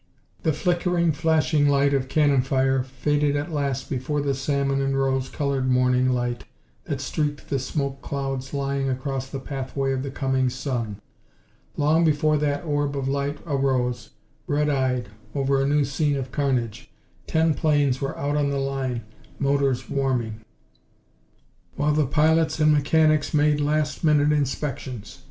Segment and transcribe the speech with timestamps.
[0.41, 5.29] The flickering, flashing light of cannon fire faded at last before the salmon and rose
[5.29, 6.43] colored morning light
[6.85, 10.99] that streaked the smoke clouds lying across the pathway of the coming sun.
[11.77, 14.09] Long before that orb of light arose,
[14.47, 16.89] red eyed, over a new scene of carnage,
[17.27, 19.03] ten planes were out on the line,
[19.37, 20.41] motors warming,
[21.75, 25.19] while the pilots and mechanics made last minute inspections.